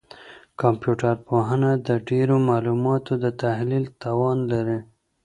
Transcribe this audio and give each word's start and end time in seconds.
کمپيوټر 0.61 1.15
پوهنه 1.27 1.69
د 1.87 1.89
ډېرو 2.09 2.35
معلوماتو 2.49 3.13
د 3.23 3.25
تحلیل 3.41 3.85
توان 4.03 4.37
لري. 4.51 4.79